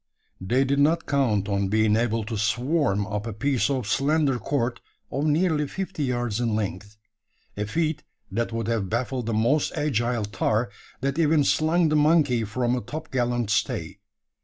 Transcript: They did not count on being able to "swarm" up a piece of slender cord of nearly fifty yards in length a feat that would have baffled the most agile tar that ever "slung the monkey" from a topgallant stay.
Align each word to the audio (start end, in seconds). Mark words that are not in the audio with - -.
They 0.41 0.65
did 0.65 0.79
not 0.79 1.05
count 1.05 1.47
on 1.47 1.67
being 1.67 1.95
able 1.95 2.23
to 2.23 2.35
"swarm" 2.35 3.05
up 3.05 3.27
a 3.27 3.33
piece 3.33 3.69
of 3.69 3.85
slender 3.87 4.39
cord 4.39 4.81
of 5.11 5.25
nearly 5.25 5.67
fifty 5.67 6.05
yards 6.05 6.39
in 6.39 6.55
length 6.55 6.97
a 7.55 7.65
feat 7.67 8.01
that 8.31 8.51
would 8.51 8.67
have 8.67 8.89
baffled 8.89 9.27
the 9.27 9.33
most 9.35 9.71
agile 9.75 10.25
tar 10.25 10.71
that 11.01 11.19
ever 11.19 11.43
"slung 11.43 11.89
the 11.89 11.95
monkey" 11.95 12.43
from 12.45 12.75
a 12.75 12.81
topgallant 12.81 13.51
stay. 13.51 13.99